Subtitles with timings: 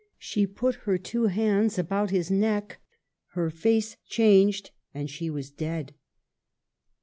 [0.17, 2.79] She put her two hands about his neck,
[3.33, 5.93] her face changed, and she was dead.